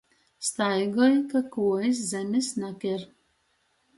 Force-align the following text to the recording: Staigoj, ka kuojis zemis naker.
Staigoj, 0.45 1.09
ka 1.33 1.41
kuojis 1.57 2.01
zemis 2.13 2.49
naker. 2.63 3.07